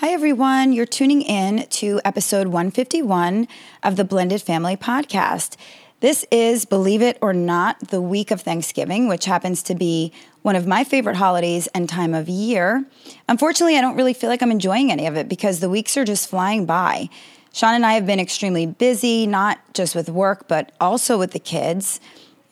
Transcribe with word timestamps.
Hi, 0.00 0.08
everyone. 0.08 0.74
You're 0.74 0.84
tuning 0.84 1.22
in 1.22 1.66
to 1.68 2.02
episode 2.04 2.48
151 2.48 3.48
of 3.82 3.96
the 3.96 4.04
Blended 4.04 4.42
Family 4.42 4.76
Podcast. 4.76 5.56
This 6.00 6.26
is, 6.30 6.66
believe 6.66 7.00
it 7.00 7.16
or 7.22 7.32
not, 7.32 7.88
the 7.88 8.02
week 8.02 8.30
of 8.30 8.42
Thanksgiving, 8.42 9.08
which 9.08 9.24
happens 9.24 9.62
to 9.62 9.74
be 9.74 10.12
one 10.42 10.54
of 10.54 10.66
my 10.66 10.84
favorite 10.84 11.16
holidays 11.16 11.66
and 11.68 11.88
time 11.88 12.12
of 12.12 12.28
year. 12.28 12.84
Unfortunately, 13.26 13.78
I 13.78 13.80
don't 13.80 13.96
really 13.96 14.12
feel 14.12 14.28
like 14.28 14.42
I'm 14.42 14.50
enjoying 14.50 14.92
any 14.92 15.06
of 15.06 15.16
it 15.16 15.30
because 15.30 15.60
the 15.60 15.70
weeks 15.70 15.96
are 15.96 16.04
just 16.04 16.28
flying 16.28 16.66
by. 16.66 17.08
Sean 17.54 17.72
and 17.72 17.86
I 17.86 17.94
have 17.94 18.04
been 18.04 18.20
extremely 18.20 18.66
busy, 18.66 19.26
not 19.26 19.60
just 19.72 19.94
with 19.94 20.10
work, 20.10 20.46
but 20.46 20.72
also 20.78 21.18
with 21.18 21.30
the 21.30 21.38
kids. 21.38 22.00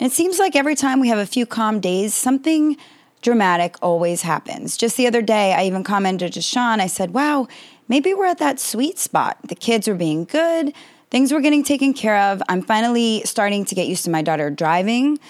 And 0.01 0.11
it 0.11 0.15
seems 0.15 0.39
like 0.39 0.57
every 0.57 0.75
time 0.75 0.99
we 0.99 1.09
have 1.09 1.19
a 1.19 1.27
few 1.27 1.45
calm 1.45 1.79
days, 1.79 2.15
something 2.15 2.79
dramatic 3.25 3.75
always 3.83 4.23
happens. 4.23 4.77
Just 4.77 4.97
the 4.97 5.09
other 5.09 5.23
day, 5.23 5.53
I 5.53 5.65
even 5.65 5.83
commented 5.83 6.33
to 6.35 6.41
Sean, 6.41 6.79
I 6.79 6.87
said, 6.87 7.13
wow, 7.13 7.49
maybe 7.89 8.15
we're 8.15 8.27
at 8.27 8.39
that 8.39 8.61
sweet 8.61 9.01
spot. 9.01 9.39
The 9.49 9.57
kids 9.57 9.89
are 9.89 9.97
being 9.97 10.25
good 10.25 10.73
things 11.15 11.31
were 11.31 11.41
getting 11.41 11.63
taken 11.63 11.95
care 11.95 12.19
of. 12.19 12.43
I'm 12.49 12.61
finally 12.61 13.23
starting 13.25 13.65
to 13.67 13.77
get 13.77 13.87
used 13.87 14.03
to 14.03 14.11
my 14.11 14.21
daughter 14.21 14.51
driving. 14.51 15.21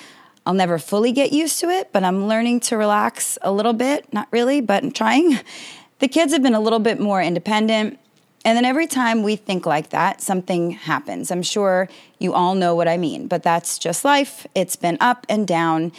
I'll 0.46 0.54
never 0.54 0.78
fully 0.78 1.12
get 1.12 1.30
used 1.30 1.60
to 1.60 1.68
it, 1.68 1.92
but 1.92 2.02
I'm 2.02 2.26
learning 2.26 2.60
to 2.60 2.78
relax 2.78 3.36
a 3.42 3.52
little 3.52 3.74
bit. 3.74 4.10
Not 4.10 4.26
really, 4.30 4.62
but 4.62 4.82
I'm 4.82 4.90
trying. 4.90 5.38
The 6.00 6.08
kids 6.08 6.32
have 6.32 6.42
been 6.42 6.54
a 6.54 6.60
little 6.60 6.80
bit 6.80 6.98
more 6.98 7.22
independent. 7.22 8.00
And 8.44 8.56
then 8.56 8.64
every 8.64 8.88
time 8.88 9.22
we 9.22 9.36
think 9.36 9.64
like 9.64 9.90
that, 9.90 10.20
something 10.20 10.72
happens. 10.72 11.30
I'm 11.30 11.42
sure 11.42 11.88
you 12.18 12.34
all 12.34 12.56
know 12.56 12.74
what 12.74 12.88
I 12.88 12.96
mean, 12.96 13.28
but 13.28 13.42
that's 13.42 13.78
just 13.78 14.04
life. 14.04 14.44
It's 14.54 14.74
been 14.74 14.98
up 15.00 15.24
and 15.28 15.46
down. 15.46 15.92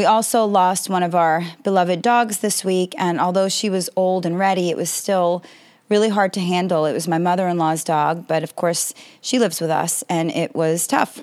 We 0.00 0.06
also 0.06 0.46
lost 0.46 0.88
one 0.88 1.02
of 1.02 1.14
our 1.14 1.44
beloved 1.62 2.00
dogs 2.00 2.38
this 2.38 2.64
week, 2.64 2.94
and 2.96 3.20
although 3.20 3.50
she 3.50 3.68
was 3.68 3.90
old 3.96 4.24
and 4.24 4.38
ready, 4.38 4.70
it 4.70 4.76
was 4.78 4.88
still 4.88 5.44
really 5.90 6.08
hard 6.08 6.32
to 6.32 6.40
handle. 6.40 6.86
It 6.86 6.94
was 6.94 7.06
my 7.06 7.18
mother 7.18 7.46
in 7.48 7.58
law's 7.58 7.84
dog, 7.84 8.26
but 8.26 8.42
of 8.42 8.56
course, 8.56 8.94
she 9.20 9.38
lives 9.38 9.60
with 9.60 9.68
us, 9.68 10.02
and 10.08 10.30
it 10.30 10.56
was 10.56 10.86
tough. 10.86 11.20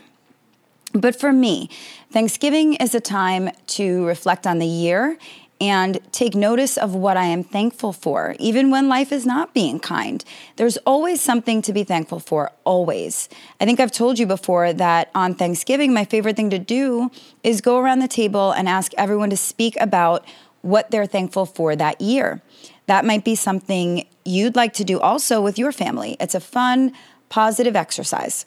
But 0.94 1.19
for 1.19 1.34
me, 1.34 1.72
Thanksgiving 2.11 2.75
is 2.75 2.94
a 2.94 3.00
time 3.00 3.50
to 3.66 4.06
reflect 4.06 4.45
on 4.45 4.59
the 4.59 4.67
year 4.67 5.17
and 5.59 6.00
take 6.11 6.36
notice 6.36 6.77
of 6.77 6.94
what 6.94 7.17
I 7.17 7.25
am 7.25 7.44
thankful 7.44 7.94
for, 7.94 8.36
even 8.39 8.69
when 8.69 8.88
life 8.88 9.11
is 9.11 9.25
not 9.25 9.53
being 9.53 9.80
kind. 9.80 10.23
There's 10.55 10.77
always 10.77 11.19
something 11.22 11.61
to 11.63 11.73
be 11.73 11.83
thankful 11.83 12.19
for, 12.19 12.52
always. 12.63 13.27
I 13.59 13.66
think 13.66 13.80
I've 13.80 13.91
told 13.91 14.19
you 14.19 14.25
before 14.25 14.73
that 14.73 15.09
on 15.16 15.35
Thanksgiving, 15.35 15.94
my 15.94 16.05
favorite 16.05 16.35
thing 16.35 16.52
to 16.52 16.59
do 16.59 17.09
is 17.44 17.61
go 17.61 17.80
around 17.80 18.00
the 18.00 18.08
table 18.08 18.52
and 18.52 18.69
ask 18.69 18.91
everyone 18.97 19.30
to 19.31 19.38
speak 19.38 19.75
about 19.80 20.25
what 20.61 20.91
they're 20.91 21.05
thankful 21.05 21.45
for 21.45 21.75
that 21.75 22.02
year. 22.02 22.41
That 22.88 23.05
might 23.05 23.23
be 23.23 23.35
something 23.35 24.08
you'd 24.25 24.55
like 24.55 24.73
to 24.73 24.83
do 24.83 25.00
also 25.00 25.41
with 25.41 25.58
your 25.58 25.72
family. 25.72 26.17
It's 26.19 26.35
a 26.35 26.39
fun, 26.39 26.94
positive 27.30 27.75
exercise. 27.75 28.45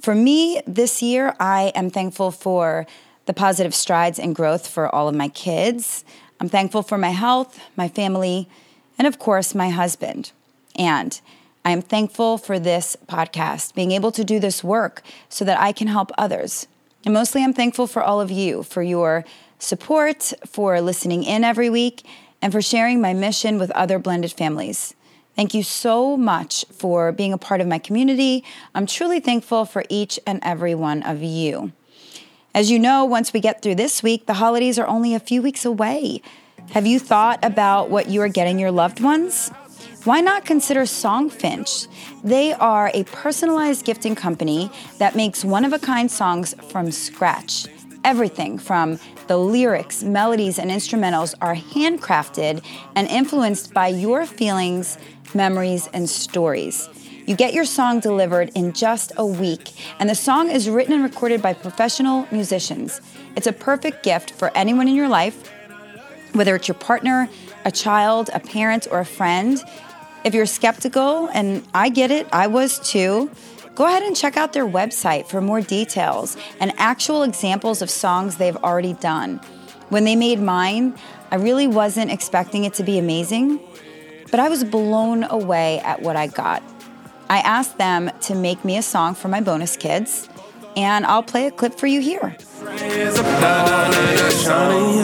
For 0.00 0.14
me, 0.14 0.62
this 0.66 1.02
year, 1.02 1.34
I 1.38 1.72
am 1.74 1.90
thankful 1.90 2.30
for 2.30 2.86
the 3.26 3.34
positive 3.34 3.74
strides 3.74 4.18
and 4.18 4.34
growth 4.34 4.66
for 4.66 4.92
all 4.94 5.08
of 5.08 5.14
my 5.14 5.28
kids. 5.28 6.04
I'm 6.40 6.48
thankful 6.48 6.82
for 6.82 6.98
my 6.98 7.10
health, 7.10 7.60
my 7.76 7.88
family, 7.88 8.48
and 8.98 9.06
of 9.06 9.18
course, 9.18 9.54
my 9.54 9.70
husband. 9.70 10.32
And 10.76 11.20
I 11.64 11.70
am 11.70 11.80
thankful 11.80 12.36
for 12.38 12.58
this 12.58 12.96
podcast, 13.06 13.74
being 13.74 13.92
able 13.92 14.12
to 14.12 14.24
do 14.24 14.38
this 14.38 14.62
work 14.62 15.02
so 15.28 15.44
that 15.44 15.58
I 15.58 15.72
can 15.72 15.88
help 15.88 16.10
others. 16.18 16.66
And 17.04 17.14
mostly, 17.14 17.42
I'm 17.42 17.52
thankful 17.52 17.86
for 17.86 18.02
all 18.02 18.20
of 18.20 18.30
you, 18.30 18.62
for 18.62 18.82
your 18.82 19.24
support, 19.58 20.32
for 20.46 20.80
listening 20.80 21.24
in 21.24 21.44
every 21.44 21.70
week, 21.70 22.04
and 22.42 22.52
for 22.52 22.60
sharing 22.60 23.00
my 23.00 23.14
mission 23.14 23.58
with 23.58 23.70
other 23.70 23.98
blended 23.98 24.32
families. 24.32 24.94
Thank 25.36 25.54
you 25.54 25.62
so 25.62 26.16
much 26.16 26.64
for 26.70 27.10
being 27.10 27.32
a 27.32 27.38
part 27.38 27.60
of 27.60 27.66
my 27.66 27.78
community. 27.78 28.44
I'm 28.74 28.86
truly 28.86 29.20
thankful 29.20 29.64
for 29.64 29.84
each 29.88 30.20
and 30.26 30.38
every 30.42 30.74
one 30.74 31.02
of 31.02 31.22
you. 31.22 31.72
As 32.54 32.70
you 32.70 32.78
know, 32.78 33.04
once 33.04 33.32
we 33.32 33.40
get 33.40 33.62
through 33.62 33.74
this 33.74 34.00
week, 34.00 34.26
the 34.26 34.34
holidays 34.34 34.78
are 34.78 34.86
only 34.86 35.12
a 35.12 35.18
few 35.18 35.42
weeks 35.42 35.64
away. 35.64 36.22
Have 36.70 36.86
you 36.86 37.00
thought 37.00 37.44
about 37.44 37.90
what 37.90 38.08
you 38.08 38.20
are 38.20 38.28
getting 38.28 38.60
your 38.60 38.70
loved 38.70 39.00
ones? 39.00 39.48
Why 40.04 40.20
not 40.20 40.44
consider 40.44 40.82
Songfinch? 40.82 41.88
They 42.22 42.52
are 42.52 42.92
a 42.94 43.02
personalized 43.04 43.84
gifting 43.84 44.14
company 44.14 44.70
that 44.98 45.16
makes 45.16 45.44
one 45.44 45.64
of 45.64 45.72
a 45.72 45.80
kind 45.80 46.08
songs 46.08 46.54
from 46.68 46.92
scratch. 46.92 47.66
Everything 48.04 48.58
from 48.58 49.00
the 49.26 49.36
lyrics, 49.36 50.04
melodies, 50.04 50.60
and 50.60 50.70
instrumentals 50.70 51.34
are 51.40 51.56
handcrafted 51.56 52.64
and 52.94 53.08
influenced 53.08 53.74
by 53.74 53.88
your 53.88 54.26
feelings, 54.26 54.96
memories, 55.34 55.88
and 55.92 56.08
stories. 56.08 56.88
You 57.26 57.34
get 57.34 57.54
your 57.54 57.64
song 57.64 58.00
delivered 58.00 58.50
in 58.54 58.74
just 58.74 59.10
a 59.16 59.24
week, 59.24 59.70
and 59.98 60.10
the 60.10 60.14
song 60.14 60.50
is 60.50 60.68
written 60.68 60.92
and 60.92 61.02
recorded 61.02 61.40
by 61.40 61.54
professional 61.54 62.28
musicians. 62.30 63.00
It's 63.34 63.46
a 63.46 63.52
perfect 63.52 64.02
gift 64.02 64.32
for 64.32 64.54
anyone 64.54 64.88
in 64.88 64.94
your 64.94 65.08
life, 65.08 65.50
whether 66.34 66.54
it's 66.54 66.68
your 66.68 66.74
partner, 66.74 67.30
a 67.64 67.72
child, 67.72 68.28
a 68.34 68.40
parent, 68.40 68.88
or 68.90 69.00
a 69.00 69.06
friend. 69.06 69.58
If 70.22 70.34
you're 70.34 70.44
skeptical, 70.44 71.28
and 71.28 71.66
I 71.72 71.88
get 71.88 72.10
it, 72.10 72.26
I 72.30 72.46
was 72.46 72.78
too, 72.78 73.30
go 73.74 73.86
ahead 73.86 74.02
and 74.02 74.14
check 74.14 74.36
out 74.36 74.52
their 74.52 74.66
website 74.66 75.26
for 75.26 75.40
more 75.40 75.62
details 75.62 76.36
and 76.60 76.74
actual 76.76 77.22
examples 77.22 77.80
of 77.80 77.88
songs 77.88 78.36
they've 78.36 78.56
already 78.56 78.92
done. 78.92 79.40
When 79.88 80.04
they 80.04 80.14
made 80.14 80.40
mine, 80.40 80.94
I 81.30 81.36
really 81.36 81.68
wasn't 81.68 82.10
expecting 82.10 82.64
it 82.64 82.74
to 82.74 82.82
be 82.82 82.98
amazing, 82.98 83.60
but 84.30 84.40
I 84.40 84.50
was 84.50 84.62
blown 84.62 85.24
away 85.24 85.78
at 85.80 86.02
what 86.02 86.16
I 86.16 86.26
got. 86.26 86.62
I 87.28 87.38
asked 87.38 87.78
them 87.78 88.10
to 88.22 88.34
make 88.34 88.64
me 88.64 88.76
a 88.76 88.82
song 88.82 89.14
for 89.14 89.28
my 89.28 89.40
bonus 89.40 89.76
kids, 89.76 90.28
and 90.76 91.06
I'll 91.06 91.22
play 91.22 91.46
a 91.46 91.50
clip 91.50 91.74
for 91.74 91.86
you 91.86 92.00
here. 92.00 92.36
Is 92.64 93.14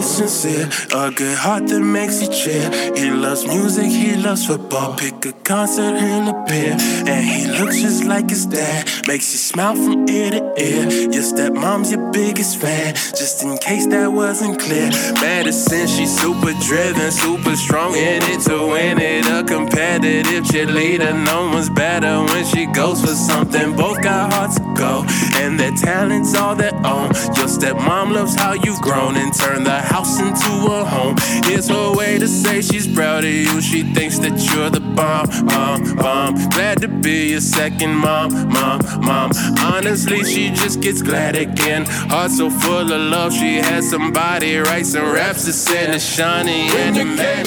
sincere, 0.05 0.67
a 0.95 1.11
good 1.11 1.37
heart 1.37 1.67
that 1.67 1.79
makes 1.79 2.21
you 2.21 2.29
cheer. 2.29 2.69
He 2.95 3.11
loves 3.11 3.45
music, 3.45 3.85
he 3.85 4.15
loves 4.15 4.45
football. 4.47 4.95
Pick 4.95 5.25
a 5.25 5.33
concert 5.43 5.95
in 5.95 6.27
a 6.27 6.45
beer, 6.47 6.75
and 7.05 7.23
he 7.23 7.47
looks 7.59 7.81
just 7.81 8.03
like 8.05 8.29
his 8.29 8.45
dad. 8.45 8.87
Makes 9.07 9.31
you 9.33 9.37
smile 9.37 9.75
from 9.75 10.09
ear 10.09 10.31
to 10.31 10.41
ear. 10.57 10.89
Your 11.13 11.23
stepmom's 11.23 11.91
your 11.91 12.11
biggest 12.11 12.57
fan, 12.59 12.95
just 12.95 13.43
in 13.43 13.57
case 13.59 13.85
that 13.87 14.11
wasn't 14.11 14.59
clear. 14.59 14.89
Madison, 15.21 15.87
she's 15.87 16.13
super 16.19 16.53
driven, 16.65 17.11
super 17.11 17.55
strong 17.55 17.93
in 17.95 18.23
it 18.23 18.41
to 18.47 18.57
win 18.67 18.99
it. 18.99 19.25
A 19.27 19.43
competitive 19.43 20.45
cheerleader, 20.45 21.13
no 21.25 21.49
one's 21.49 21.69
better 21.69 22.23
when 22.33 22.43
she 22.45 22.65
goes 22.65 23.01
for 23.01 23.15
something. 23.15 23.75
Both 23.75 24.01
got 24.01 24.33
hearts 24.33 24.55
to 24.55 24.73
go, 24.75 25.05
and 25.35 25.59
their 25.59 25.71
talent's 25.71 26.35
all 26.35 26.55
their 26.55 26.75
own. 26.85 27.11
Your 27.35 27.47
stepmom 27.57 28.13
loves 28.13 28.35
how 28.35 28.53
you've 28.53 28.81
grown 28.81 29.17
and 29.17 29.33
turned 29.33 29.65
the 29.65 29.79
house 29.79 30.19
into 30.19 30.71
a 30.71 30.85
home. 30.85 31.15
Here's 31.45 31.67
her 31.69 31.93
way 31.93 32.17
to 32.17 32.27
say 32.27 32.61
she's 32.61 32.87
proud 32.87 33.23
of 33.23 33.29
you. 33.29 33.61
She 33.61 33.83
thinks 33.93 34.19
that 34.19 34.39
you're 34.49 34.69
the 34.69 34.79
bomb, 34.79 35.27
bomb, 35.47 35.95
bomb. 35.95 36.49
Glad 36.49 36.81
to 36.81 36.87
be 36.87 37.31
your 37.31 37.41
second 37.41 37.95
mom, 37.95 38.49
mom, 38.49 38.79
mom. 39.01 39.31
Honestly, 39.59 40.23
she 40.23 40.49
just 40.51 40.81
gets 40.81 41.01
glad 41.01 41.35
again. 41.35 41.85
Heart 41.85 42.31
so 42.31 42.49
full 42.49 42.91
of 42.91 43.01
love, 43.11 43.33
she 43.33 43.55
has 43.57 43.89
somebody 43.89 44.57
write 44.57 44.85
some 44.85 45.11
raps 45.11 45.45
to 45.45 45.53
send 45.53 45.93
to 45.93 45.99
Shawnee 45.99 46.69
and 46.69 46.95
the 46.95 47.05
man. 47.05 47.45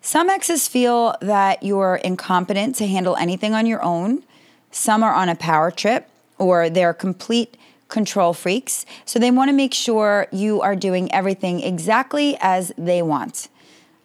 Some 0.00 0.30
exes 0.30 0.68
feel 0.68 1.16
that 1.20 1.64
you're 1.64 1.96
incompetent 1.96 2.76
to 2.76 2.86
handle 2.86 3.16
anything 3.16 3.54
on 3.54 3.66
your 3.66 3.82
own. 3.82 4.22
Some 4.70 5.02
are 5.02 5.12
on 5.12 5.28
a 5.28 5.34
power 5.34 5.72
trip 5.72 6.08
or 6.38 6.70
they're 6.70 6.94
complete 6.94 7.56
control 7.88 8.34
freaks. 8.34 8.86
So 9.04 9.18
they 9.18 9.32
want 9.32 9.48
to 9.48 9.52
make 9.52 9.74
sure 9.74 10.28
you 10.30 10.60
are 10.60 10.76
doing 10.76 11.12
everything 11.12 11.60
exactly 11.60 12.36
as 12.40 12.72
they 12.78 13.02
want. 13.02 13.48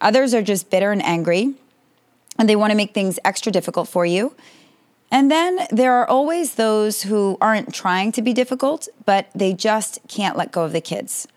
Others 0.02 0.34
are 0.34 0.42
just 0.42 0.72
bitter 0.72 0.92
and 0.92 1.06
angry 1.06 1.54
and 2.38 2.48
they 2.48 2.56
want 2.56 2.72
to 2.72 2.78
make 2.78 2.94
things 2.94 3.20
extra 3.24 3.52
difficult 3.52 3.88
for 3.88 4.06
you. 4.06 4.36
And 5.10 5.32
then 5.32 5.68
there 5.72 5.94
are 5.94 6.08
always 6.08 6.56
those 6.56 7.04
who 7.04 7.38
aren't 7.40 7.74
trying 7.74 8.12
to 8.14 8.22
be 8.22 8.34
difficult, 8.34 8.88
but 9.06 9.28
they 9.34 9.54
just 9.54 10.00
can't 10.08 10.36
let 10.38 10.52
go 10.52 10.64
of 10.64 10.74
the 10.74 10.82
kids. 10.82 11.28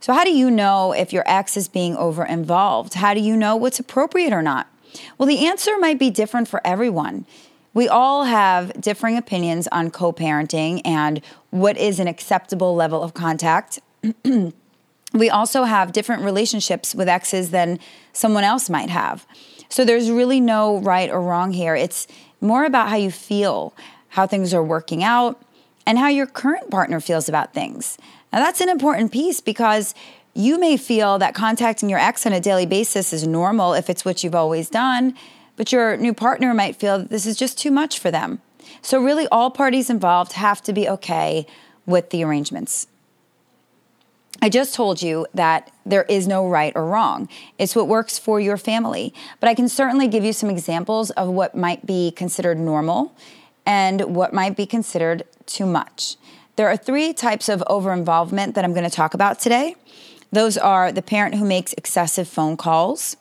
So, 0.00 0.12
how 0.12 0.22
do 0.22 0.30
you 0.30 0.50
know 0.50 0.92
if 0.92 1.12
your 1.12 1.24
ex 1.26 1.56
is 1.56 1.66
being 1.66 1.96
over 1.96 2.24
involved? 2.24 2.94
How 2.94 3.14
do 3.14 3.20
you 3.20 3.36
know 3.36 3.56
what's 3.56 3.80
appropriate 3.80 4.32
or 4.32 4.42
not? 4.42 4.68
Well, 5.16 5.26
the 5.26 5.46
answer 5.46 5.76
might 5.78 5.98
be 5.98 6.10
different 6.10 6.46
for 6.46 6.64
everyone. 6.64 7.26
We 7.74 7.88
all 7.88 8.24
have 8.24 8.80
differing 8.80 9.16
opinions 9.16 9.68
on 9.68 9.90
co 9.90 10.12
parenting 10.12 10.80
and 10.84 11.20
what 11.50 11.76
is 11.76 11.98
an 11.98 12.06
acceptable 12.06 12.74
level 12.74 13.02
of 13.02 13.14
contact. 13.14 13.80
we 15.12 15.30
also 15.30 15.64
have 15.64 15.92
different 15.92 16.22
relationships 16.22 16.94
with 16.94 17.08
exes 17.08 17.50
than 17.50 17.80
someone 18.12 18.44
else 18.44 18.70
might 18.70 18.90
have. 18.90 19.26
So, 19.68 19.84
there's 19.84 20.10
really 20.10 20.40
no 20.40 20.78
right 20.78 21.10
or 21.10 21.20
wrong 21.20 21.52
here. 21.52 21.74
It's 21.74 22.06
more 22.40 22.64
about 22.64 22.88
how 22.88 22.96
you 22.96 23.10
feel, 23.10 23.74
how 24.08 24.26
things 24.26 24.54
are 24.54 24.62
working 24.62 25.02
out, 25.02 25.40
and 25.86 25.98
how 25.98 26.08
your 26.08 26.26
current 26.26 26.70
partner 26.70 27.00
feels 27.00 27.28
about 27.28 27.54
things. 27.54 27.98
Now, 28.32 28.40
that's 28.40 28.60
an 28.60 28.68
important 28.68 29.12
piece 29.12 29.40
because 29.40 29.94
you 30.34 30.60
may 30.60 30.76
feel 30.76 31.18
that 31.18 31.34
contacting 31.34 31.88
your 31.88 31.98
ex 31.98 32.26
on 32.26 32.32
a 32.32 32.40
daily 32.40 32.66
basis 32.66 33.12
is 33.12 33.26
normal 33.26 33.74
if 33.74 33.90
it's 33.90 34.04
what 34.04 34.22
you've 34.22 34.34
always 34.34 34.68
done, 34.68 35.14
but 35.56 35.72
your 35.72 35.96
new 35.96 36.14
partner 36.14 36.54
might 36.54 36.76
feel 36.76 36.98
that 36.98 37.10
this 37.10 37.26
is 37.26 37.36
just 37.36 37.58
too 37.58 37.70
much 37.70 37.98
for 37.98 38.10
them. 38.10 38.40
So, 38.82 39.02
really, 39.02 39.26
all 39.28 39.50
parties 39.50 39.90
involved 39.90 40.32
have 40.34 40.62
to 40.62 40.72
be 40.72 40.88
okay 40.88 41.46
with 41.86 42.10
the 42.10 42.22
arrangements. 42.22 42.86
I 44.40 44.48
just 44.48 44.74
told 44.74 45.02
you 45.02 45.26
that 45.34 45.70
there 45.84 46.04
is 46.04 46.28
no 46.28 46.48
right 46.48 46.72
or 46.76 46.86
wrong. 46.86 47.28
It's 47.58 47.74
what 47.74 47.88
works 47.88 48.18
for 48.18 48.38
your 48.38 48.56
family. 48.56 49.12
But 49.40 49.48
I 49.48 49.54
can 49.54 49.68
certainly 49.68 50.06
give 50.06 50.24
you 50.24 50.32
some 50.32 50.48
examples 50.48 51.10
of 51.10 51.28
what 51.28 51.56
might 51.56 51.84
be 51.86 52.12
considered 52.12 52.58
normal 52.58 53.14
and 53.66 54.14
what 54.14 54.32
might 54.32 54.56
be 54.56 54.64
considered 54.64 55.24
too 55.46 55.66
much. 55.66 56.16
There 56.56 56.68
are 56.68 56.76
three 56.76 57.12
types 57.12 57.48
of 57.48 57.62
over 57.66 57.92
involvement 57.92 58.54
that 58.54 58.64
I'm 58.64 58.74
going 58.74 58.88
to 58.88 58.94
talk 58.94 59.14
about 59.14 59.40
today. 59.40 59.74
Those 60.30 60.56
are 60.56 60.92
the 60.92 61.02
parent 61.02 61.34
who 61.34 61.44
makes 61.44 61.72
excessive 61.72 62.28
phone 62.28 62.56
calls, 62.56 63.16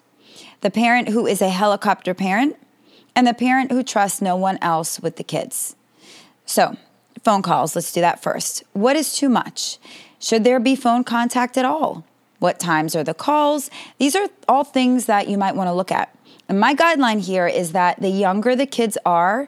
the 0.62 0.72
parent 0.72 1.10
who 1.10 1.26
is 1.26 1.42
a 1.42 1.50
helicopter 1.50 2.14
parent, 2.14 2.58
and 3.16 3.26
the 3.26 3.34
parent 3.34 3.72
who 3.72 3.82
trusts 3.82 4.22
no 4.22 4.36
one 4.36 4.60
else 4.62 5.00
with 5.00 5.16
the 5.16 5.24
kids. 5.24 5.76
So, 6.46 6.78
phone 7.24 7.42
calls, 7.42 7.76
let's 7.76 7.92
do 7.92 8.02
that 8.02 8.22
first. 8.22 8.64
What 8.74 8.96
is 8.96 9.16
too 9.16 9.30
much? 9.30 9.80
Should 10.20 10.44
there 10.44 10.60
be 10.60 10.76
phone 10.76 11.04
contact 11.04 11.58
at 11.58 11.66
all? 11.66 12.04
What 12.40 12.60
times 12.60 12.96
are 12.96 13.04
the 13.04 13.14
calls? 13.14 13.70
These 13.98 14.16
are 14.16 14.28
all 14.48 14.64
things 14.64 15.06
that 15.06 15.28
you 15.28 15.38
might 15.38 15.56
want 15.56 15.68
to 15.68 15.74
look 15.74 15.92
at. 15.92 16.16
And 16.48 16.60
my 16.60 16.76
guideline 16.76 17.20
here 17.20 17.48
is 17.48 17.72
that 17.72 18.00
the 18.00 18.10
younger 18.10 18.56
the 18.56 18.66
kids 18.66 18.98
are, 19.06 19.48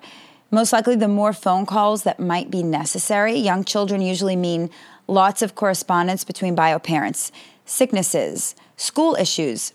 most 0.51 0.74
likely, 0.74 0.95
the 0.95 1.07
more 1.07 1.33
phone 1.33 1.66
calls 1.66 2.04
that 2.04 2.19
might 2.19 2.50
be 2.50 2.63
necessary. 2.63 3.36
Young 3.36 3.63
children 3.63 4.01
usually 4.01 4.36
mean 4.36 4.69
lots 5.07 5.42
of 5.42 5.56
correspondence 5.56 6.24
between 6.24 6.56
bio 6.56 6.80
parents, 6.80 7.31
sicknesses, 7.66 8.56
school 8.75 9.16
issues, 9.16 9.74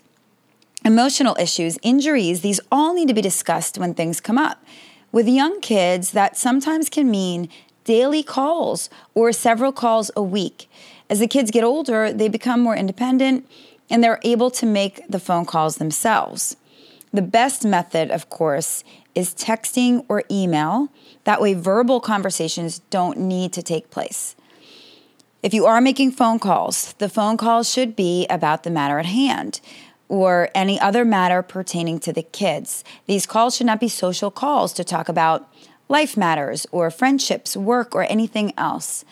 emotional 0.83 1.35
issues, 1.39 1.79
injuries. 1.81 2.41
These 2.41 2.59
all 2.71 2.93
need 2.93 3.07
to 3.07 3.13
be 3.13 3.21
discussed 3.21 3.77
when 3.77 3.93
things 3.93 4.19
come 4.19 4.37
up. 4.37 4.63
With 5.11 5.29
young 5.29 5.61
kids, 5.61 6.11
that 6.11 6.37
sometimes 6.37 6.89
can 6.89 7.09
mean 7.09 7.49
daily 7.85 8.21
calls 8.21 8.89
or 9.13 9.31
several 9.31 9.71
calls 9.71 10.11
a 10.15 10.21
week. 10.21 10.69
As 11.09 11.19
the 11.19 11.27
kids 11.27 11.51
get 11.51 11.63
older, 11.63 12.11
they 12.11 12.27
become 12.27 12.59
more 12.59 12.75
independent 12.75 13.47
and 13.89 14.03
they're 14.03 14.19
able 14.23 14.51
to 14.51 14.65
make 14.65 15.01
the 15.07 15.19
phone 15.19 15.45
calls 15.45 15.77
themselves. 15.77 16.57
The 17.13 17.21
best 17.21 17.63
method, 17.63 18.11
of 18.11 18.29
course, 18.29 18.83
is 19.13 19.33
texting 19.33 20.03
or 20.09 20.23
email. 20.29 20.89
That 21.23 21.41
way, 21.41 21.53
verbal 21.53 22.01
conversations 22.01 22.79
don't 22.89 23.17
need 23.17 23.53
to 23.53 23.63
take 23.63 23.89
place. 23.89 24.35
If 25.41 25.53
you 25.53 25.65
are 25.65 25.79
making 25.79 26.11
phone 26.11 26.39
calls, 26.39 26.93
the 26.93 27.07
phone 27.07 27.37
calls 27.37 27.71
should 27.71 27.95
be 27.95 28.25
about 28.27 28.63
the 28.63 28.71
matter 28.71 28.99
at 28.99 29.05
hand 29.05 29.61
or 30.09 30.49
any 30.53 30.79
other 30.79 31.05
matter 31.05 31.41
pertaining 31.41 31.99
to 31.99 32.11
the 32.11 32.23
kids. 32.23 32.83
These 33.05 33.25
calls 33.25 33.55
should 33.55 33.67
not 33.67 33.79
be 33.79 33.87
social 33.87 34.31
calls 34.31 34.73
to 34.73 34.83
talk 34.83 35.07
about 35.07 35.47
life 35.87 36.17
matters 36.17 36.65
or 36.71 36.89
friendships, 36.91 37.55
work, 37.55 37.95
or 37.95 38.03
anything 38.03 38.53
else, 38.57 39.05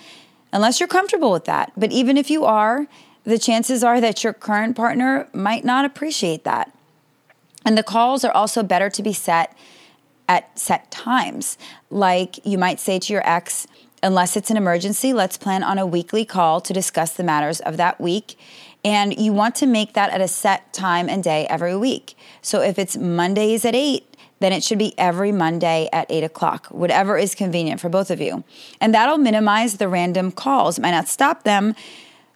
unless 0.51 0.79
you're 0.79 0.87
comfortable 0.87 1.31
with 1.31 1.45
that. 1.45 1.71
But 1.77 1.91
even 1.91 2.17
if 2.17 2.29
you 2.29 2.45
are, 2.45 2.87
the 3.23 3.39
chances 3.39 3.83
are 3.83 4.01
that 4.01 4.23
your 4.23 4.33
current 4.33 4.75
partner 4.75 5.27
might 5.33 5.63
not 5.63 5.85
appreciate 5.85 6.43
that. 6.43 6.75
And 7.65 7.77
the 7.77 7.83
calls 7.83 8.25
are 8.25 8.31
also 8.31 8.63
better 8.63 8.89
to 8.89 9.03
be 9.03 9.13
set 9.13 9.55
at 10.27 10.57
set 10.57 10.91
times. 10.91 11.57
Like 11.89 12.45
you 12.45 12.57
might 12.57 12.79
say 12.79 12.99
to 12.99 13.13
your 13.13 13.27
ex, 13.27 13.67
unless 14.01 14.35
it's 14.35 14.51
an 14.51 14.57
emergency, 14.57 15.13
let's 15.13 15.37
plan 15.37 15.63
on 15.63 15.79
a 15.79 15.85
weekly 15.85 16.25
call 16.25 16.59
to 16.61 16.73
discuss 16.73 17.13
the 17.13 17.23
matters 17.23 17.61
of 17.61 17.77
that 17.77 18.01
week. 18.01 18.37
And 18.83 19.17
you 19.17 19.31
want 19.31 19.55
to 19.55 19.65
make 19.65 19.93
that 19.93 20.09
at 20.09 20.19
a 20.19 20.27
set 20.27 20.73
time 20.73 21.07
and 21.07 21.23
day 21.23 21.47
every 21.49 21.75
week. 21.77 22.17
So 22.41 22.61
if 22.61 22.77
it's 22.77 22.97
Mondays 22.97 23.63
at 23.63 23.75
8, 23.75 24.12
then 24.43 24.51
it 24.53 24.63
should 24.63 24.77
be 24.77 24.93
every 24.97 25.31
Monday 25.31 25.89
at 25.93 26.05
8 26.09 26.23
o'clock, 26.23 26.67
whatever 26.67 27.17
is 27.17 27.35
convenient 27.35 27.79
for 27.79 27.89
both 27.89 28.11
of 28.11 28.19
you. 28.19 28.43
And 28.81 28.93
that'll 28.93 29.17
minimize 29.17 29.77
the 29.77 29.87
random 29.87 30.31
calls. 30.31 30.77
It 30.77 30.81
might 30.81 30.91
not 30.91 31.07
stop 31.07 31.43
them. 31.43 31.75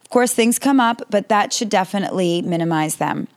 Of 0.02 0.10
course, 0.10 0.32
things 0.32 0.58
come 0.58 0.80
up, 0.80 1.02
but 1.10 1.28
that 1.28 1.52
should 1.52 1.68
definitely 1.68 2.40
minimize 2.42 2.96
them. 2.96 3.28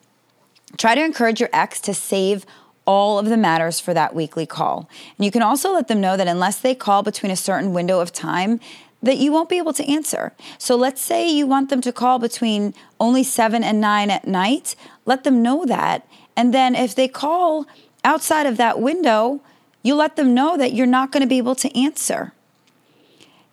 Try 0.78 0.96
to 0.96 1.04
encourage 1.04 1.40
your 1.40 1.50
ex 1.52 1.82
to 1.82 1.94
save 1.94 2.46
all 2.86 3.20
of 3.20 3.26
the 3.26 3.38
matters 3.38 3.80
for 3.80 3.94
that 3.94 4.16
weekly 4.16 4.46
call. 4.46 4.90
And 5.18 5.26
you 5.26 5.32
can 5.32 5.42
also 5.42 5.74
let 5.74 5.88
them 5.88 6.02
know 6.02 6.18
that 6.18 6.28
unless 6.28 6.60
they 6.60 6.74
call 6.74 7.04
between 7.04 7.32
a 7.32 7.36
certain 7.36 7.74
window 7.74 8.00
of 8.00 8.12
time, 8.12 8.60
that 9.04 9.18
you 9.18 9.32
won't 9.32 9.50
be 9.50 9.58
able 9.58 9.74
to 9.74 9.86
answer. 9.92 10.34
So 10.58 10.76
let's 10.76 11.02
say 11.02 11.30
you 11.30 11.48
want 11.48 11.70
them 11.70 11.82
to 11.82 11.92
call 11.92 12.20
between 12.20 12.74
only 13.00 13.24
7 13.24 13.64
and 13.64 13.82
9 13.82 14.10
at 14.10 14.28
night, 14.28 14.76
let 15.06 15.24
them 15.24 15.42
know 15.42 15.66
that. 15.66 16.08
And 16.36 16.54
then 16.54 16.76
if 16.76 16.96
they 16.96 17.08
call 17.08 17.66
outside 18.04 18.46
of 18.46 18.58
that 18.58 18.80
window, 18.80 19.42
you 19.84 19.96
let 19.96 20.16
them 20.16 20.34
know 20.34 20.58
that 20.58 20.74
you're 20.74 20.88
not 20.88 21.12
going 21.12 21.22
to 21.22 21.28
be 21.28 21.38
able 21.38 21.56
to 21.56 21.78
answer. 21.78 22.34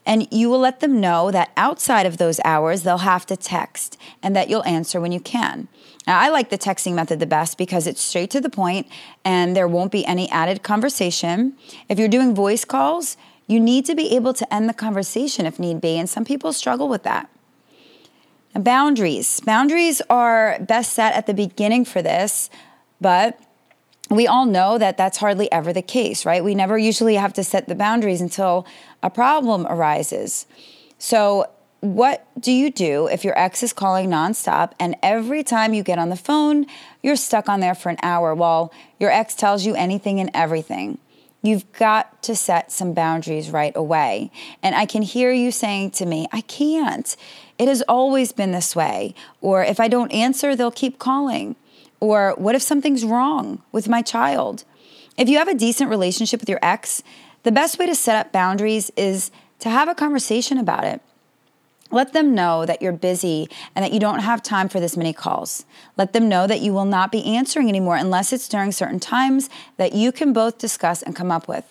And 0.04 0.26
you 0.32 0.48
will 0.48 0.60
let 0.60 0.80
them 0.80 1.00
know 1.00 1.30
that 1.30 1.52
outside 1.56 2.06
of 2.06 2.16
those 2.16 2.40
hours, 2.42 2.82
they'll 2.82 2.98
have 2.98 3.26
to 3.26 3.36
text 3.36 3.98
and 4.22 4.34
that 4.34 4.48
you'll 4.48 4.64
answer 4.64 5.00
when 5.00 5.12
you 5.12 5.20
can. 5.20 5.68
Now, 6.06 6.18
I 6.18 6.30
like 6.30 6.48
the 6.48 6.56
texting 6.56 6.94
method 6.94 7.20
the 7.20 7.26
best 7.26 7.58
because 7.58 7.86
it's 7.86 8.00
straight 8.00 8.30
to 8.30 8.40
the 8.40 8.48
point 8.48 8.86
and 9.22 9.54
there 9.54 9.68
won't 9.68 9.92
be 9.92 10.06
any 10.06 10.30
added 10.30 10.62
conversation. 10.62 11.52
If 11.90 11.98
you're 11.98 12.08
doing 12.08 12.34
voice 12.34 12.64
calls, 12.64 13.18
you 13.46 13.60
need 13.60 13.84
to 13.84 13.94
be 13.94 14.14
able 14.16 14.32
to 14.34 14.54
end 14.54 14.68
the 14.68 14.74
conversation 14.74 15.44
if 15.44 15.58
need 15.58 15.80
be, 15.80 15.98
and 15.98 16.08
some 16.08 16.24
people 16.24 16.52
struggle 16.52 16.88
with 16.88 17.02
that. 17.02 17.28
Now, 18.54 18.62
boundaries. 18.62 19.40
Boundaries 19.40 20.00
are 20.08 20.58
best 20.60 20.92
set 20.92 21.14
at 21.14 21.26
the 21.26 21.34
beginning 21.34 21.84
for 21.84 22.00
this, 22.00 22.48
but 23.00 23.38
we 24.10 24.26
all 24.26 24.46
know 24.46 24.78
that 24.78 24.96
that's 24.96 25.18
hardly 25.18 25.50
ever 25.52 25.72
the 25.72 25.82
case, 25.82 26.24
right? 26.24 26.42
We 26.42 26.54
never 26.54 26.78
usually 26.78 27.16
have 27.16 27.32
to 27.34 27.44
set 27.44 27.68
the 27.68 27.74
boundaries 27.74 28.20
until 28.20 28.66
a 29.02 29.10
problem 29.10 29.66
arises. 29.66 30.46
So, 30.98 31.50
what 31.80 32.26
do 32.40 32.50
you 32.50 32.72
do 32.72 33.06
if 33.06 33.22
your 33.22 33.38
ex 33.38 33.62
is 33.62 33.72
calling 33.72 34.10
nonstop 34.10 34.72
and 34.80 34.96
every 35.00 35.44
time 35.44 35.74
you 35.74 35.84
get 35.84 35.98
on 35.98 36.08
the 36.08 36.16
phone, 36.16 36.66
you're 37.04 37.14
stuck 37.14 37.48
on 37.48 37.60
there 37.60 37.74
for 37.74 37.88
an 37.88 37.98
hour 38.02 38.34
while 38.34 38.72
your 38.98 39.10
ex 39.10 39.36
tells 39.36 39.64
you 39.64 39.76
anything 39.76 40.18
and 40.18 40.30
everything? 40.34 40.98
You've 41.40 41.70
got 41.72 42.20
to 42.24 42.34
set 42.34 42.72
some 42.72 42.94
boundaries 42.94 43.50
right 43.50 43.76
away. 43.76 44.32
And 44.60 44.74
I 44.74 44.86
can 44.86 45.02
hear 45.02 45.30
you 45.30 45.52
saying 45.52 45.92
to 45.92 46.06
me, 46.06 46.26
I 46.32 46.40
can't. 46.40 47.16
It 47.58 47.68
has 47.68 47.82
always 47.82 48.32
been 48.32 48.50
this 48.50 48.74
way. 48.74 49.14
Or 49.40 49.62
if 49.62 49.78
I 49.78 49.86
don't 49.86 50.10
answer, 50.10 50.56
they'll 50.56 50.72
keep 50.72 50.98
calling. 50.98 51.54
Or 52.00 52.34
what 52.36 52.54
if 52.54 52.62
something's 52.62 53.04
wrong 53.04 53.62
with 53.72 53.88
my 53.88 54.02
child? 54.02 54.64
If 55.16 55.28
you 55.28 55.38
have 55.38 55.48
a 55.48 55.54
decent 55.54 55.90
relationship 55.90 56.40
with 56.40 56.48
your 56.48 56.60
ex, 56.62 57.02
the 57.42 57.52
best 57.52 57.78
way 57.78 57.86
to 57.86 57.94
set 57.94 58.16
up 58.16 58.32
boundaries 58.32 58.90
is 58.96 59.30
to 59.60 59.70
have 59.70 59.88
a 59.88 59.94
conversation 59.94 60.58
about 60.58 60.84
it. 60.84 61.00
Let 61.90 62.12
them 62.12 62.34
know 62.34 62.66
that 62.66 62.82
you're 62.82 62.92
busy 62.92 63.48
and 63.74 63.84
that 63.84 63.92
you 63.92 64.00
don't 64.00 64.20
have 64.20 64.42
time 64.42 64.68
for 64.68 64.78
this 64.78 64.96
many 64.96 65.12
calls. 65.12 65.64
Let 65.96 66.12
them 66.12 66.28
know 66.28 66.46
that 66.46 66.60
you 66.60 66.72
will 66.72 66.84
not 66.84 67.10
be 67.10 67.24
answering 67.24 67.68
anymore 67.68 67.96
unless 67.96 68.32
it's 68.32 68.48
during 68.48 68.72
certain 68.72 69.00
times 69.00 69.48
that 69.78 69.94
you 69.94 70.12
can 70.12 70.32
both 70.32 70.58
discuss 70.58 71.02
and 71.02 71.16
come 71.16 71.32
up 71.32 71.48
with. 71.48 71.64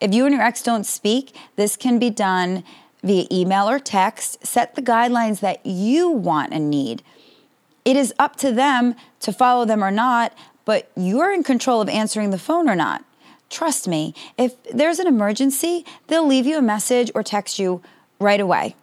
If 0.00 0.12
you 0.12 0.26
and 0.26 0.34
your 0.34 0.42
ex 0.42 0.62
don't 0.62 0.84
speak, 0.84 1.34
this 1.54 1.76
can 1.76 2.00
be 2.00 2.10
done 2.10 2.64
via 3.04 3.26
email 3.30 3.68
or 3.68 3.78
text. 3.78 4.44
Set 4.44 4.74
the 4.74 4.82
guidelines 4.82 5.40
that 5.40 5.64
you 5.64 6.10
want 6.10 6.52
and 6.52 6.68
need. 6.68 7.02
It 7.84 7.96
is 7.96 8.14
up 8.18 8.36
to 8.36 8.52
them 8.52 8.94
to 9.20 9.32
follow 9.32 9.64
them 9.64 9.82
or 9.82 9.90
not, 9.90 10.32
but 10.64 10.90
you're 10.96 11.32
in 11.32 11.42
control 11.42 11.80
of 11.80 11.88
answering 11.88 12.30
the 12.30 12.38
phone 12.38 12.68
or 12.68 12.76
not. 12.76 13.04
Trust 13.50 13.86
me, 13.86 14.14
if 14.38 14.54
there's 14.72 14.98
an 14.98 15.06
emergency, 15.06 15.84
they'll 16.06 16.26
leave 16.26 16.46
you 16.46 16.56
a 16.56 16.62
message 16.62 17.10
or 17.14 17.22
text 17.22 17.58
you 17.58 17.82
right 18.18 18.40
away. 18.40 18.76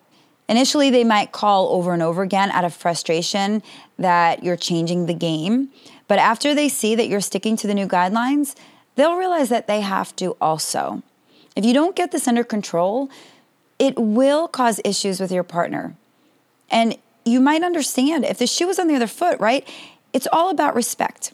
Initially, 0.47 0.89
they 0.89 1.03
might 1.03 1.31
call 1.31 1.69
over 1.69 1.93
and 1.93 2.01
over 2.01 2.23
again 2.23 2.51
out 2.51 2.65
of 2.65 2.73
frustration 2.73 3.63
that 3.97 4.43
you're 4.43 4.57
changing 4.57 5.05
the 5.05 5.13
game. 5.13 5.69
But 6.07 6.19
after 6.19 6.55
they 6.55 6.69
see 6.69 6.95
that 6.95 7.07
you're 7.07 7.21
sticking 7.21 7.55
to 7.57 7.67
the 7.67 7.73
new 7.73 7.87
guidelines, 7.87 8.55
they'll 8.95 9.15
realize 9.15 9.49
that 9.49 9.67
they 9.67 9.81
have 9.81 10.15
to 10.17 10.35
also. 10.41 11.03
If 11.55 11.65
you 11.65 11.73
don't 11.73 11.95
get 11.95 12.11
this 12.11 12.27
under 12.27 12.43
control, 12.43 13.09
it 13.77 13.97
will 13.97 14.47
cause 14.47 14.81
issues 14.83 15.19
with 15.19 15.31
your 15.31 15.43
partner. 15.43 15.95
And 16.69 16.97
you 17.29 17.39
might 17.39 17.63
understand 17.63 18.25
if 18.25 18.37
the 18.37 18.47
shoe 18.47 18.67
was 18.67 18.79
on 18.79 18.87
the 18.87 18.95
other 18.95 19.07
foot, 19.07 19.39
right? 19.39 19.67
It's 20.13 20.27
all 20.31 20.49
about 20.49 20.75
respect. 20.75 21.33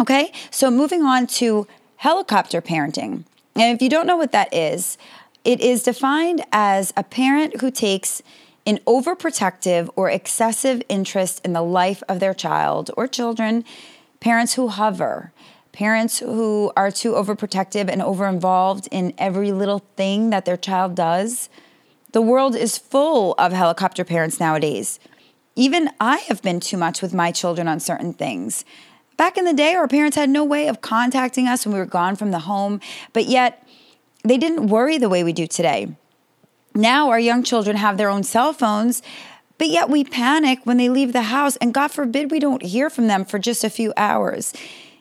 Okay, 0.00 0.32
so 0.50 0.70
moving 0.70 1.02
on 1.02 1.26
to 1.26 1.66
helicopter 1.96 2.62
parenting. 2.62 3.24
And 3.56 3.74
if 3.74 3.82
you 3.82 3.88
don't 3.88 4.06
know 4.06 4.16
what 4.16 4.32
that 4.32 4.52
is, 4.54 4.96
it 5.44 5.60
is 5.60 5.82
defined 5.82 6.44
as 6.52 6.92
a 6.96 7.02
parent 7.02 7.60
who 7.60 7.70
takes 7.70 8.22
an 8.66 8.78
overprotective 8.86 9.88
or 9.96 10.10
excessive 10.10 10.82
interest 10.88 11.40
in 11.44 11.54
the 11.54 11.62
life 11.62 12.02
of 12.08 12.20
their 12.20 12.34
child 12.34 12.90
or 12.96 13.08
children, 13.08 13.64
parents 14.20 14.54
who 14.54 14.68
hover, 14.68 15.32
parents 15.72 16.18
who 16.18 16.70
are 16.76 16.90
too 16.90 17.12
overprotective 17.12 17.88
and 17.88 18.02
overinvolved 18.02 18.86
in 18.90 19.14
every 19.16 19.52
little 19.52 19.82
thing 19.96 20.30
that 20.30 20.44
their 20.44 20.56
child 20.56 20.94
does 20.94 21.48
the 22.12 22.22
world 22.22 22.56
is 22.56 22.78
full 22.78 23.34
of 23.34 23.52
helicopter 23.52 24.04
parents 24.04 24.40
nowadays. 24.40 24.98
Even 25.54 25.90
I 26.00 26.18
have 26.28 26.42
been 26.42 26.60
too 26.60 26.76
much 26.76 27.02
with 27.02 27.12
my 27.12 27.32
children 27.32 27.68
on 27.68 27.80
certain 27.80 28.12
things. 28.12 28.64
Back 29.16 29.36
in 29.36 29.44
the 29.44 29.52
day, 29.52 29.74
our 29.74 29.88
parents 29.88 30.16
had 30.16 30.30
no 30.30 30.44
way 30.44 30.68
of 30.68 30.80
contacting 30.80 31.48
us 31.48 31.66
when 31.66 31.72
we 31.72 31.80
were 31.80 31.86
gone 31.86 32.14
from 32.14 32.30
the 32.30 32.38
home, 32.40 32.80
but 33.12 33.26
yet 33.26 33.66
they 34.24 34.38
didn't 34.38 34.68
worry 34.68 34.98
the 34.98 35.08
way 35.08 35.24
we 35.24 35.32
do 35.32 35.46
today. 35.46 35.96
Now 36.74 37.10
our 37.10 37.18
young 37.18 37.42
children 37.42 37.76
have 37.76 37.96
their 37.96 38.08
own 38.08 38.22
cell 38.22 38.52
phones, 38.52 39.02
but 39.58 39.68
yet 39.68 39.90
we 39.90 40.04
panic 40.04 40.60
when 40.64 40.76
they 40.76 40.88
leave 40.88 41.12
the 41.12 41.22
house, 41.22 41.56
and 41.56 41.74
God 41.74 41.88
forbid 41.88 42.30
we 42.30 42.38
don't 42.38 42.62
hear 42.62 42.88
from 42.88 43.08
them 43.08 43.24
for 43.24 43.40
just 43.40 43.64
a 43.64 43.70
few 43.70 43.92
hours. 43.96 44.54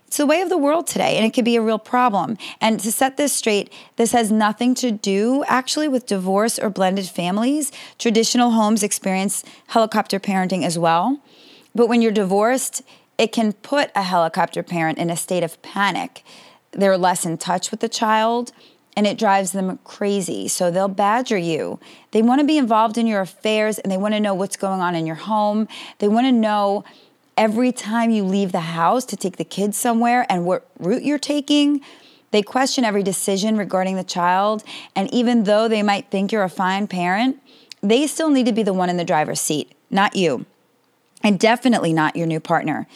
It's 0.08 0.18
the 0.18 0.26
way 0.26 0.40
of 0.40 0.48
the 0.48 0.58
world 0.58 0.88
today, 0.88 1.18
and 1.18 1.26
it 1.26 1.34
could 1.34 1.44
be 1.44 1.58
a 1.58 1.62
real 1.62 1.78
problem. 1.78 2.38
And 2.62 2.80
to 2.80 2.92
set 2.94 3.18
this 3.18 3.34
straight, 3.34 3.72
this 3.98 4.14
has 4.14 4.32
nothing 4.32 4.74
to 4.76 4.90
do 4.90 5.44
actually 5.48 5.90
with 5.90 6.06
divorce 6.06 6.58
or 6.58 6.70
blended 6.70 7.08
families. 7.08 7.74
Traditional 8.00 8.52
homes 8.52 8.84
experience 8.84 9.44
helicopter 9.68 10.18
parenting 10.18 10.64
as 10.64 10.80
well. 10.80 11.22
But 11.76 11.88
when 11.88 12.02
you're 12.02 12.14
divorced, 12.14 12.84
it 13.18 13.34
can 13.34 13.52
put 13.52 13.92
a 13.96 14.04
helicopter 14.04 14.64
parent 14.64 14.98
in 14.98 15.10
a 15.10 15.18
state 15.18 15.44
of 15.44 15.62
panic. 15.62 16.24
They're 16.72 16.98
less 16.98 17.26
in 17.26 17.38
touch 17.38 17.70
with 17.70 17.82
the 17.82 17.90
child 17.90 18.54
and 18.96 19.06
it 19.06 19.18
drives 19.18 19.52
them 19.52 19.78
crazy. 19.84 20.48
So 20.48 20.72
they'll 20.72 20.88
badger 20.88 21.38
you. 21.38 21.80
They 22.12 22.24
want 22.24 22.42
to 22.42 22.48
be 22.48 22.58
involved 22.58 22.98
in 22.98 23.06
your 23.06 23.22
affairs 23.22 23.78
and 23.78 23.92
they 23.92 23.98
want 23.98 24.16
to 24.16 24.20
know 24.20 24.34
what's 24.34 24.58
going 24.58 24.82
on 24.82 24.96
in 24.96 25.06
your 25.06 25.16
home. 25.16 25.68
They 26.00 26.08
want 26.08 26.26
to 26.26 26.32
know 26.32 26.84
every 27.38 27.72
time 27.72 28.10
you 28.10 28.24
leave 28.24 28.52
the 28.52 28.60
house 28.60 29.06
to 29.06 29.16
take 29.16 29.38
the 29.38 29.46
kids 29.46 29.78
somewhere 29.78 30.26
and 30.30 30.46
what 30.46 30.68
route 30.80 31.04
you're 31.04 31.20
taking. 31.20 31.82
They 32.32 32.42
question 32.42 32.84
every 32.84 33.04
decision 33.04 33.58
regarding 33.58 33.96
the 33.96 34.04
child. 34.04 34.64
And 34.96 35.12
even 35.14 35.44
though 35.44 35.68
they 35.68 35.84
might 35.84 36.10
think 36.12 36.32
you're 36.32 36.44
a 36.44 36.50
fine 36.50 36.88
parent, 36.88 37.42
they 37.82 38.08
still 38.08 38.30
need 38.30 38.48
to 38.48 38.52
be 38.52 38.64
the 38.64 38.74
one 38.74 38.90
in 38.90 38.98
the 38.98 39.06
driver's 39.06 39.40
seat, 39.40 39.72
not 39.90 40.16
you. 40.16 40.46
And 41.24 41.40
definitely 41.40 41.94
not 41.94 42.16
your 42.16 42.28
new 42.28 42.40
partner. 42.40 42.88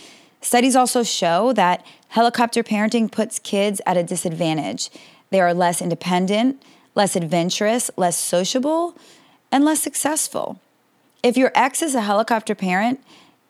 Studies 0.41 0.75
also 0.75 1.03
show 1.03 1.53
that 1.53 1.85
helicopter 2.09 2.63
parenting 2.63 3.11
puts 3.11 3.39
kids 3.39 3.79
at 3.85 3.95
a 3.95 4.03
disadvantage. 4.03 4.89
They 5.29 5.39
are 5.39 5.53
less 5.53 5.81
independent, 5.81 6.61
less 6.95 7.15
adventurous, 7.15 7.89
less 7.95 8.17
sociable, 8.17 8.95
and 9.51 9.63
less 9.63 9.81
successful. 9.81 10.59
If 11.23 11.37
your 11.37 11.51
ex 11.53 11.81
is 11.81 11.95
a 11.95 12.01
helicopter 12.01 12.55
parent, 12.55 12.99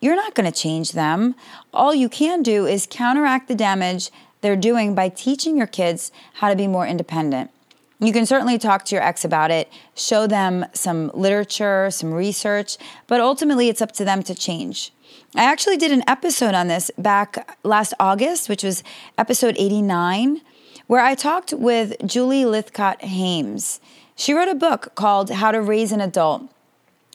you're 0.01 0.15
not 0.15 0.35
going 0.35 0.51
to 0.51 0.59
change 0.59 0.91
them. 0.91 1.35
All 1.73 1.95
you 1.95 2.09
can 2.09 2.43
do 2.43 2.65
is 2.65 2.87
counteract 2.89 3.47
the 3.47 3.55
damage 3.55 4.11
they're 4.41 4.55
doing 4.55 4.93
by 4.95 5.07
teaching 5.07 5.55
your 5.55 5.67
kids 5.67 6.11
how 6.35 6.49
to 6.49 6.55
be 6.55 6.67
more 6.67 6.85
independent. 6.85 7.51
You 7.99 8.11
can 8.11 8.25
certainly 8.25 8.57
talk 8.57 8.83
to 8.85 8.95
your 8.95 9.03
ex 9.03 9.23
about 9.23 9.51
it, 9.51 9.71
show 9.95 10.25
them 10.25 10.65
some 10.73 11.11
literature, 11.13 11.91
some 11.91 12.11
research, 12.11 12.77
but 13.05 13.21
ultimately 13.21 13.69
it's 13.69 13.81
up 13.81 13.91
to 13.93 14.03
them 14.03 14.23
to 14.23 14.33
change. 14.33 14.91
I 15.35 15.43
actually 15.43 15.77
did 15.77 15.91
an 15.91 16.03
episode 16.07 16.55
on 16.55 16.67
this 16.67 16.89
back 16.97 17.57
last 17.63 17.93
August, 17.99 18.49
which 18.49 18.63
was 18.63 18.83
episode 19.19 19.55
89, 19.59 20.41
where 20.87 21.01
I 21.05 21.13
talked 21.13 21.53
with 21.53 21.93
Julie 22.03 22.43
Lythcott 22.43 23.01
Haims. 23.01 23.79
She 24.15 24.33
wrote 24.33 24.49
a 24.49 24.55
book 24.55 24.95
called 24.95 25.29
How 25.29 25.51
to 25.51 25.61
Raise 25.61 25.91
an 25.91 26.01
Adult. 26.01 26.49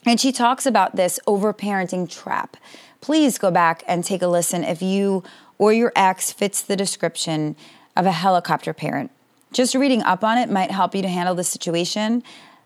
And 0.05 0.19
she 0.19 0.31
talks 0.31 0.65
about 0.65 0.95
this 0.95 1.19
overparenting 1.27 2.09
trap. 2.09 2.57
Please 3.01 3.37
go 3.37 3.51
back 3.51 3.83
and 3.87 4.03
take 4.03 4.21
a 4.21 4.27
listen 4.27 4.63
if 4.63 4.81
you 4.81 5.23
or 5.57 5.73
your 5.73 5.91
ex 5.95 6.31
fits 6.31 6.61
the 6.61 6.75
description 6.75 7.55
of 7.95 8.05
a 8.05 8.11
helicopter 8.11 8.73
parent. 8.73 9.11
Just 9.51 9.75
reading 9.75 10.03
up 10.03 10.23
on 10.23 10.37
it 10.37 10.49
might 10.49 10.71
help 10.71 10.93
you 10.93 11.01
to 11.01 11.07
handle 11.07 11.35
the 11.35 11.43
situation. 11.43 12.23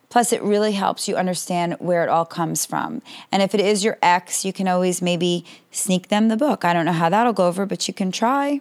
Plus, 0.10 0.34
it 0.34 0.44
really 0.44 0.74
helps 0.74 1.08
you 1.08 1.16
understand 1.16 1.78
where 1.80 2.04
it 2.04 2.10
all 2.10 2.26
comes 2.26 2.66
from. 2.66 3.02
And 3.32 3.42
if 3.42 3.56
it 3.56 3.62
is 3.62 3.84
your 3.84 3.98
ex, 4.02 4.44
you 4.44 4.52
can 4.52 4.68
always 4.68 5.02
maybe 5.02 5.46
sneak 5.72 6.10
them 6.10 6.28
the 6.28 6.36
book. 6.36 6.66
I 6.66 6.74
don't 6.74 6.86
know 6.86 6.92
how 6.92 7.08
that'll 7.08 7.32
go 7.32 7.48
over, 7.48 7.66
but 7.66 7.88
you 7.88 7.94
can 7.94 8.12
try. 8.12 8.60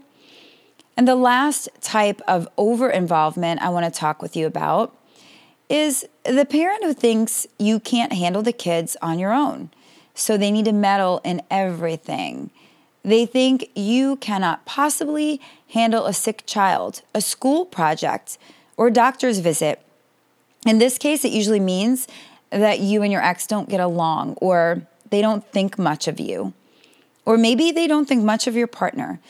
And 0.97 1.09
the 1.09 1.17
last 1.17 1.69
type 1.81 2.21
of 2.29 2.49
over 2.57 2.89
involvement 2.89 3.63
I 3.63 3.71
want 3.71 3.93
to 3.93 3.99
talk 3.99 4.23
with 4.23 4.37
you 4.37 4.47
about 4.47 4.95
is 5.71 6.07
the 6.25 6.45
parent 6.45 6.85
who 6.85 6.93
thinks 6.93 7.47
you 7.59 7.79
can't 7.81 8.13
handle 8.13 8.43
the 8.43 8.53
kids 8.53 8.97
on 9.01 9.19
your 9.19 9.33
own. 9.33 9.71
So 10.15 10.37
they 10.37 10.51
need 10.51 10.65
to 10.67 10.73
meddle 10.73 11.21
in 11.25 11.41
everything. 11.51 12.51
They 13.03 13.25
think 13.25 13.71
you 13.75 14.17
cannot 14.17 14.67
possibly 14.67 15.41
handle 15.71 16.05
a 16.05 16.13
sick 16.13 16.43
child, 16.45 17.03
a 17.15 17.21
school 17.21 17.65
project, 17.65 18.37
or 18.77 18.89
a 18.89 18.93
doctor's 18.93 19.39
visit. 19.39 19.81
In 20.67 20.79
this 20.79 20.99
case, 20.99 21.25
it 21.25 21.33
usually 21.33 21.61
means 21.61 22.09
that 22.51 22.81
you 22.81 23.03
and 23.03 23.13
your 23.13 23.23
ex 23.23 23.47
don't 23.47 23.69
get 23.69 23.81
along 23.81 24.35
or 24.41 24.83
they 25.09 25.23
don't 25.23 25.47
think 25.53 25.79
much 25.79 26.09
of 26.09 26.19
you. 26.21 26.53
Or 27.25 27.39
maybe 27.39 27.71
they 27.71 27.87
don't 27.87 28.07
think 28.07 28.25
much 28.25 28.47
of 28.47 28.57
your 28.57 28.67
partner. 28.67 29.21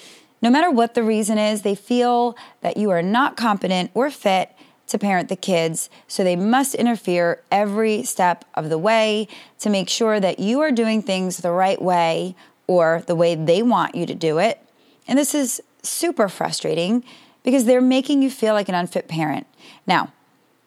No 0.43 0.49
matter 0.49 0.71
what 0.71 0.95
the 0.95 1.03
reason 1.03 1.37
is, 1.37 1.63
they 1.63 1.75
feel 1.75 2.37
that 2.63 2.79
you 2.79 2.91
are 2.91 3.03
not 3.03 3.37
competent 3.37 3.91
or 3.93 4.11
fit 4.11 4.53
to 4.91 4.99
parent 4.99 5.29
the 5.29 5.37
kids, 5.37 5.89
so 6.07 6.23
they 6.23 6.37
must 6.37 6.75
interfere 6.75 7.43
every 7.51 8.03
step 8.03 8.45
of 8.55 8.69
the 8.69 8.79
way 8.79 9.29
to 9.59 9.71
make 9.71 9.89
sure 9.89 10.21
that 10.21 10.39
you 10.39 10.61
are 10.61 10.71
doing 10.71 11.03
things 11.03 11.39
the 11.39 11.51
right 11.51 11.81
way 11.81 12.35
or 12.67 13.03
the 13.07 13.15
way 13.15 13.35
they 13.35 13.63
want 13.63 13.95
you 13.95 14.07
to 14.07 14.15
do 14.15 14.39
it. 14.39 14.61
And 15.09 15.19
this 15.19 15.35
is 15.35 15.63
super 15.83 16.29
frustrating 16.29 17.05
because 17.43 17.65
they're 17.65 17.81
making 17.81 18.23
you 18.23 18.31
feel 18.31 18.55
like 18.55 18.69
an 18.69 18.75
unfit 18.75 19.09
parent. 19.09 19.47
Now, 19.87 20.13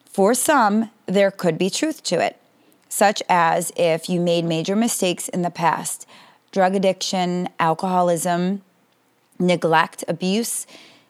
for 0.05 0.33
some, 0.33 0.89
there 1.05 1.31
could 1.31 1.57
be 1.57 1.69
truth 1.69 2.03
to 2.03 2.23
it, 2.23 2.37
such 2.89 3.23
as 3.29 3.71
if 3.75 4.09
you 4.09 4.19
made 4.19 4.45
major 4.45 4.75
mistakes 4.75 5.27
in 5.27 5.41
the 5.41 5.49
past 5.49 6.07
drug 6.51 6.75
addiction, 6.75 7.49
alcoholism, 7.59 8.61
neglect, 9.39 10.03
abuse 10.07 10.67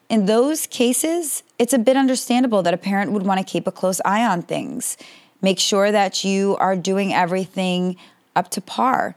in 0.10 0.26
those 0.26 0.68
cases, 0.68 1.44
it's 1.58 1.74
a 1.74 1.80
bit 1.80 1.98
understandable 1.98 2.62
that 2.64 2.74
a 2.74 2.78
parent 2.78 3.12
would 3.12 3.26
want 3.26 3.40
to 3.40 3.46
keep 3.46 3.68
a 3.68 3.72
close 3.72 4.02
eye 4.06 4.26
on 4.26 4.42
things, 4.42 4.98
make 5.42 5.60
sure 5.60 5.92
that 5.92 6.24
you 6.24 6.58
are 6.60 6.76
doing 6.76 7.14
everything 7.14 7.96
up 8.36 8.50
to 8.52 8.62
par. 8.62 9.16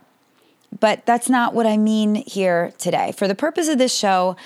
But 0.78 1.06
that's 1.06 1.28
not 1.28 1.54
what 1.54 1.66
I 1.66 1.76
mean 1.76 2.16
here 2.16 2.72
today. 2.78 3.12
For 3.12 3.28
the 3.28 3.34
purpose 3.34 3.68
of 3.68 3.78
this 3.78 3.94
show, 3.96 4.36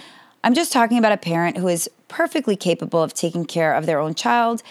I'm 0.43 0.55
just 0.55 0.73
talking 0.73 0.99
about 0.99 1.13
a 1.13 1.17
parent 1.17 1.59
who 1.59 1.69
is 1.69 1.91
perfectly 2.09 2.57
capable 2.57 3.03
of 3.03 3.15
taking 3.15 3.45
care 3.45 3.75
of 3.75 3.87
their 3.87 3.99
own 3.99 4.15
child, 4.15 4.63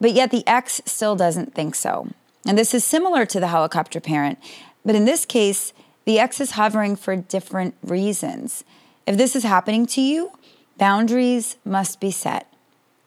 but 0.00 0.12
yet 0.12 0.30
the 0.30 0.46
ex 0.46 0.80
still 0.84 1.16
doesn't 1.16 1.54
think 1.54 1.74
so. 1.74 2.08
And 2.46 2.56
this 2.56 2.72
is 2.72 2.84
similar 2.84 3.26
to 3.26 3.40
the 3.40 3.48
helicopter 3.48 4.00
parent, 4.00 4.38
but 4.84 4.94
in 4.94 5.04
this 5.04 5.26
case, 5.26 5.72
the 6.04 6.18
ex 6.18 6.40
is 6.40 6.52
hovering 6.52 6.96
for 6.96 7.16
different 7.16 7.74
reasons. 7.82 8.64
If 9.06 9.16
this 9.16 9.34
is 9.34 9.42
happening 9.42 9.86
to 9.86 10.00
you, 10.00 10.32
Boundaries 10.78 11.56
must 11.64 12.00
be 12.00 12.10
set, 12.10 12.52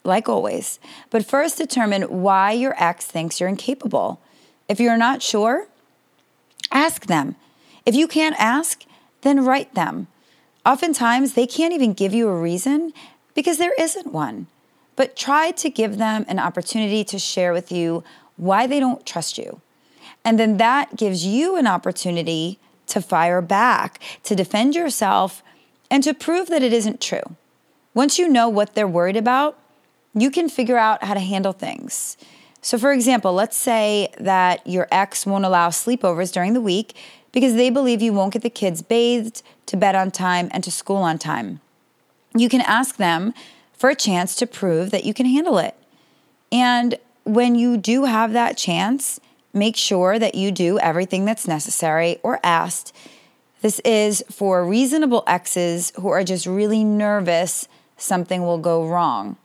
like 0.04 0.28
always. 0.28 0.80
But 1.10 1.26
first, 1.26 1.58
determine 1.58 2.04
why 2.04 2.52
your 2.52 2.76
ex 2.78 3.06
thinks 3.06 3.40
you're 3.40 3.50
incapable. 3.50 4.20
If 4.68 4.80
you're 4.80 4.98
not 4.98 5.22
sure, 5.22 5.68
ask 6.72 7.06
them. 7.06 7.36
If 7.86 7.96
you 7.96 8.08
can't 8.08 8.36
ask, 8.38 8.84
then 9.22 9.46
write 9.46 9.74
them. 9.74 10.08
Oftentimes, 10.66 11.34
they 11.34 11.48
can't 11.48 11.74
even 11.74 11.94
give 11.94 12.14
you 12.14 12.28
a 12.28 12.40
reason 12.40 12.94
because 13.34 13.58
there 13.58 13.74
isn't 13.80 14.14
one. 14.14 14.48
But 14.96 15.16
try 15.16 15.52
to 15.52 15.70
give 15.70 15.98
them 15.98 16.26
an 16.28 16.40
opportunity 16.40 17.04
to 17.06 17.18
share 17.18 17.54
with 17.54 17.72
you 17.72 18.04
why 18.36 18.68
they 18.68 18.80
don't 18.80 19.06
trust 19.06 19.38
you. 19.38 19.62
And 20.24 20.38
then 20.38 20.58
that 20.58 20.96
gives 20.96 21.26
you 21.26 21.56
an 21.56 21.68
opportunity 21.68 22.60
to 22.88 23.02
fire 23.02 23.42
back, 23.42 24.00
to 24.24 24.36
defend 24.36 24.76
yourself, 24.76 25.42
and 25.90 26.04
to 26.04 26.14
prove 26.14 26.48
that 26.50 26.62
it 26.62 26.74
isn't 26.74 27.02
true. 27.02 27.36
Once 27.94 28.18
you 28.18 28.28
know 28.28 28.48
what 28.48 28.74
they're 28.74 28.88
worried 28.88 29.18
about, 29.18 29.58
you 30.14 30.32
can 30.32 30.50
figure 30.50 30.78
out 30.78 31.04
how 31.04 31.14
to 31.14 31.20
handle 31.20 31.54
things. 31.54 32.18
So, 32.62 32.78
for 32.78 32.92
example, 32.92 33.34
let's 33.34 33.58
say 33.58 34.10
that 34.20 34.66
your 34.68 34.88
ex 34.92 35.26
won't 35.26 35.46
allow 35.46 35.70
sleepovers 35.70 36.32
during 36.32 36.54
the 36.54 36.62
week 36.62 36.96
because 37.32 37.56
they 37.56 37.70
believe 37.70 38.02
you 38.02 38.14
won't 38.14 38.34
get 38.34 38.44
the 38.44 38.50
kids 38.50 38.82
bathed, 38.82 39.42
to 39.66 39.78
bed 39.78 39.96
on 39.96 40.12
time, 40.12 40.50
and 40.52 40.64
to 40.64 40.72
school 40.72 40.98
on 40.98 41.18
time. 41.18 41.60
You 42.36 42.50
can 42.50 42.62
ask 42.62 42.98
them 42.98 43.34
for 43.74 43.90
a 43.90 43.96
chance 43.96 44.36
to 44.36 44.48
prove 44.48 44.92
that 44.92 45.06
you 45.06 45.14
can 45.14 45.26
handle 45.26 45.58
it. 45.58 45.76
And 46.52 46.98
when 47.24 47.56
you 47.56 47.78
do 47.78 48.06
have 48.06 48.34
that 48.34 48.58
chance, 48.58 49.20
make 49.54 49.76
sure 49.76 50.20
that 50.20 50.36
you 50.36 50.52
do 50.52 50.78
everything 50.80 51.26
that's 51.26 51.48
necessary 51.48 52.20
or 52.22 52.40
asked. 52.44 52.96
This 53.62 53.80
is 53.80 54.24
for 54.30 54.66
reasonable 54.66 55.24
exes 55.28 55.94
who 56.00 56.10
are 56.10 56.24
just 56.24 56.46
really 56.46 56.84
nervous 56.84 57.68
something 58.02 58.46
will 58.46 58.58
go 58.58 58.88
wrong. 58.88 59.38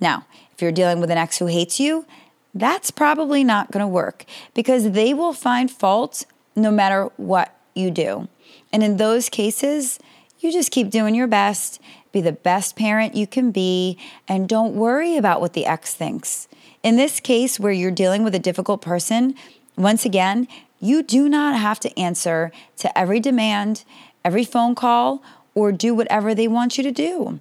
Now, 0.00 0.26
if 0.52 0.62
you're 0.62 0.72
dealing 0.72 1.00
with 1.00 1.10
an 1.10 1.18
ex 1.18 1.38
who 1.38 1.46
hates 1.46 1.78
you, 1.78 2.06
that's 2.54 2.90
probably 2.90 3.44
not 3.44 3.70
going 3.70 3.82
to 3.82 3.88
work 3.88 4.24
because 4.54 4.92
they 4.92 5.14
will 5.14 5.32
find 5.32 5.70
fault 5.70 6.24
no 6.56 6.70
matter 6.70 7.04
what 7.16 7.54
you 7.74 7.90
do. 7.90 8.28
And 8.72 8.82
in 8.82 8.96
those 8.96 9.28
cases, 9.28 9.98
you 10.40 10.52
just 10.52 10.70
keep 10.70 10.90
doing 10.90 11.14
your 11.14 11.26
best, 11.26 11.80
be 12.12 12.20
the 12.20 12.32
best 12.32 12.76
parent 12.76 13.14
you 13.14 13.26
can 13.26 13.50
be, 13.50 13.98
and 14.26 14.48
don't 14.48 14.74
worry 14.74 15.16
about 15.16 15.40
what 15.40 15.52
the 15.52 15.66
ex 15.66 15.94
thinks. 15.94 16.48
In 16.82 16.96
this 16.96 17.20
case, 17.20 17.58
where 17.58 17.72
you're 17.72 17.90
dealing 17.90 18.24
with 18.24 18.34
a 18.34 18.40
difficult 18.40 18.80
person, 18.80 19.34
once 19.76 20.04
again, 20.04 20.48
you 20.80 21.02
do 21.02 21.28
not 21.28 21.58
have 21.58 21.80
to 21.80 21.98
answer 21.98 22.52
to 22.78 22.98
every 22.98 23.20
demand, 23.20 23.84
every 24.24 24.44
phone 24.44 24.74
call, 24.74 25.22
or 25.54 25.72
do 25.72 25.92
whatever 25.92 26.34
they 26.34 26.46
want 26.46 26.78
you 26.78 26.84
to 26.84 26.92
do. 26.92 27.40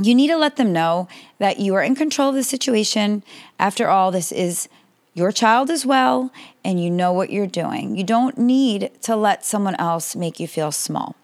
You 0.00 0.14
need 0.14 0.28
to 0.28 0.36
let 0.36 0.56
them 0.56 0.72
know 0.72 1.08
that 1.38 1.58
you 1.58 1.74
are 1.74 1.82
in 1.82 1.96
control 1.96 2.28
of 2.28 2.36
the 2.36 2.44
situation. 2.44 3.24
After 3.58 3.88
all, 3.88 4.10
this 4.10 4.30
is 4.30 4.68
your 5.12 5.32
child 5.32 5.70
as 5.70 5.84
well, 5.84 6.32
and 6.64 6.82
you 6.82 6.90
know 6.90 7.12
what 7.12 7.30
you're 7.30 7.48
doing. 7.48 7.96
You 7.96 8.04
don't 8.04 8.38
need 8.38 8.92
to 9.02 9.16
let 9.16 9.44
someone 9.44 9.74
else 9.76 10.14
make 10.14 10.38
you 10.38 10.46
feel 10.46 10.70
small. 10.70 11.16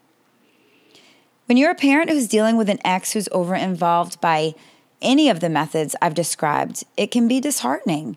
When 1.46 1.56
you're 1.56 1.70
a 1.70 1.76
parent 1.76 2.10
who's 2.10 2.26
dealing 2.26 2.56
with 2.56 2.68
an 2.68 2.80
ex 2.84 3.12
who's 3.12 3.28
over 3.30 3.54
involved 3.54 4.20
by 4.20 4.54
any 5.00 5.28
of 5.28 5.40
the 5.40 5.50
methods 5.50 5.94
I've 6.02 6.14
described, 6.14 6.84
it 6.96 7.12
can 7.12 7.28
be 7.28 7.38
disheartening. 7.38 8.16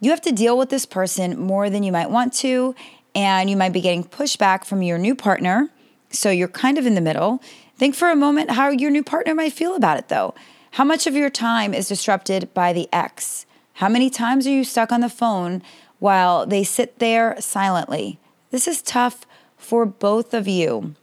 You 0.00 0.10
have 0.10 0.22
to 0.22 0.32
deal 0.32 0.58
with 0.58 0.70
this 0.70 0.86
person 0.86 1.38
more 1.38 1.70
than 1.70 1.84
you 1.84 1.92
might 1.92 2.10
want 2.10 2.32
to, 2.34 2.74
and 3.14 3.48
you 3.48 3.56
might 3.56 3.72
be 3.72 3.80
getting 3.80 4.02
pushback 4.02 4.64
from 4.64 4.82
your 4.82 4.98
new 4.98 5.14
partner. 5.14 5.70
So 6.10 6.30
you're 6.30 6.48
kind 6.48 6.78
of 6.78 6.86
in 6.86 6.94
the 6.94 7.00
middle. 7.00 7.40
Think 7.82 7.96
for 7.96 8.12
a 8.12 8.14
moment 8.14 8.52
how 8.52 8.68
your 8.68 8.92
new 8.92 9.02
partner 9.02 9.34
might 9.34 9.54
feel 9.54 9.74
about 9.74 9.98
it, 9.98 10.08
though. 10.08 10.36
How 10.70 10.84
much 10.84 11.08
of 11.08 11.16
your 11.16 11.30
time 11.30 11.74
is 11.74 11.88
disrupted 11.88 12.54
by 12.54 12.72
the 12.72 12.88
ex? 12.92 13.44
How 13.72 13.88
many 13.88 14.08
times 14.08 14.46
are 14.46 14.50
you 14.50 14.62
stuck 14.62 14.92
on 14.92 15.00
the 15.00 15.08
phone 15.08 15.62
while 15.98 16.46
they 16.46 16.62
sit 16.62 17.00
there 17.00 17.34
silently? 17.40 18.20
This 18.52 18.68
is 18.68 18.82
tough 18.82 19.26
for 19.56 19.84
both 19.84 20.32
of 20.32 20.46
you. 20.46 20.94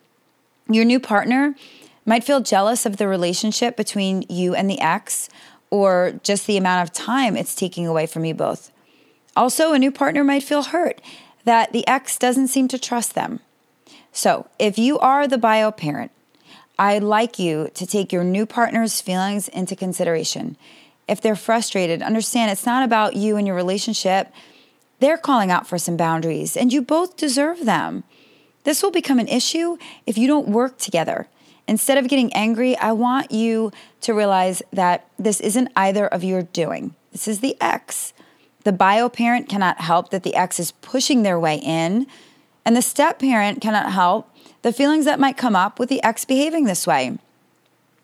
Your 0.69 0.85
new 0.85 1.01
partner 1.01 1.53
might 2.05 2.23
feel 2.23 2.39
jealous 2.39 2.85
of 2.85 2.95
the 2.95 3.09
relationship 3.09 3.75
between 3.75 4.23
you 4.29 4.55
and 4.55 4.69
the 4.69 4.79
ex, 4.79 5.27
or 5.69 6.13
just 6.23 6.47
the 6.47 6.55
amount 6.55 6.87
of 6.87 6.93
time 6.93 7.35
it's 7.35 7.55
taking 7.55 7.87
away 7.87 8.05
from 8.05 8.23
you 8.23 8.33
both. 8.33 8.71
Also, 9.35 9.73
a 9.73 9.79
new 9.79 9.91
partner 9.91 10.23
might 10.23 10.43
feel 10.43 10.63
hurt 10.63 11.01
that 11.43 11.73
the 11.73 11.85
ex 11.89 12.17
doesn't 12.17 12.47
seem 12.47 12.69
to 12.69 12.79
trust 12.79 13.15
them. 13.15 13.41
So, 14.13 14.47
if 14.57 14.79
you 14.79 14.97
are 14.99 15.27
the 15.27 15.37
bio 15.37 15.71
parent, 15.71 16.13
I'd 16.79 17.03
like 17.03 17.37
you 17.37 17.69
to 17.73 17.85
take 17.85 18.13
your 18.13 18.23
new 18.23 18.45
partner's 18.45 19.01
feelings 19.01 19.49
into 19.49 19.75
consideration. 19.75 20.55
If 21.09 21.19
they're 21.19 21.35
frustrated, 21.35 22.01
understand 22.01 22.51
it's 22.51 22.65
not 22.65 22.83
about 22.83 23.17
you 23.17 23.35
and 23.35 23.45
your 23.45 23.57
relationship. 23.57 24.31
They're 25.01 25.17
calling 25.17 25.51
out 25.51 25.67
for 25.67 25.77
some 25.77 25.97
boundaries, 25.97 26.55
and 26.55 26.71
you 26.71 26.81
both 26.81 27.17
deserve 27.17 27.65
them. 27.65 28.05
This 28.63 28.81
will 28.81 28.91
become 28.91 29.19
an 29.19 29.27
issue 29.27 29.75
if 30.05 30.17
you 30.17 30.25
don't 30.25 30.47
work 30.47 30.77
together. 30.77 31.27
Instead 31.67 31.97
of 31.97 32.07
getting 32.07 32.31
angry, 32.33 32.77
I 32.77 32.93
want 32.93 33.29
you 33.29 33.73
to 34.01 34.13
realize 34.13 34.61
that 34.71 35.05
this 35.19 35.41
isn't 35.41 35.73
either 35.75 36.07
of 36.07 36.23
your 36.23 36.43
doing. 36.43 36.95
This 37.11 37.27
is 37.27 37.41
the 37.41 37.57
ex. 37.59 38.13
The 38.63 38.71
bio 38.71 39.09
parent 39.09 39.49
cannot 39.49 39.81
help 39.81 40.11
that 40.11 40.23
the 40.23 40.35
ex 40.35 40.61
is 40.61 40.71
pushing 40.71 41.23
their 41.23 41.39
way 41.39 41.57
in, 41.57 42.07
and 42.63 42.73
the 42.73 42.81
step 42.81 43.19
parent 43.19 43.59
cannot 43.59 43.91
help 43.91 44.28
the 44.61 44.73
feelings 44.73 45.05
that 45.05 45.19
might 45.19 45.37
come 45.37 45.55
up 45.55 45.79
with 45.79 45.89
the 45.89 46.03
ex 46.03 46.25
behaving 46.25 46.65
this 46.65 46.85
way, 46.85 47.17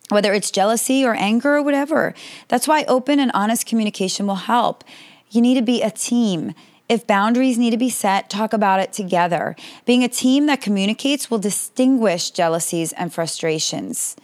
whether 0.10 0.34
it's 0.34 0.52
jealousy 0.52 1.06
or 1.06 1.14
anger 1.16 1.58
or 1.58 1.64
whatever. 1.64 2.14
That's 2.48 2.68
why 2.68 2.86
open 2.88 3.20
and 3.20 3.32
honest 3.34 3.66
communication 3.66 4.28
will 4.28 4.36
help. 4.36 4.84
You 5.30 5.42
need 5.42 5.56
to 5.56 5.62
be 5.62 5.82
a 5.82 5.92
team. 5.92 6.54
If 6.88 7.08
boundaries 7.08 7.58
need 7.58 7.72
to 7.72 7.78
be 7.78 7.90
set, 7.90 8.30
talk 8.30 8.54
about 8.54 8.80
it 8.80 8.94
together. 8.94 9.56
Being 9.86 10.04
a 10.04 10.08
team 10.08 10.46
that 10.46 10.62
communicates 10.62 11.32
will 11.32 11.40
distinguish 11.40 12.30
jealousies 12.30 12.94
and 12.94 13.12
frustrations. 13.12 14.16